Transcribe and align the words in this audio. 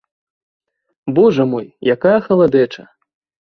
Божа 1.19 1.45
мой, 1.51 1.67
якая 1.95 2.15
халадэча! 2.25 2.83